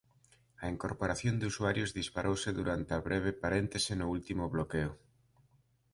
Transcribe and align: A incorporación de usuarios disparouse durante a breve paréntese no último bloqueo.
A 0.63 0.65
incorporación 0.73 1.35
de 1.37 1.49
usuarios 1.53 1.93
disparouse 1.99 2.49
durante 2.59 2.91
a 2.93 3.03
breve 3.07 3.31
paréntese 3.43 3.93
no 3.97 4.05
último 4.17 4.43
bloqueo. 4.53 4.91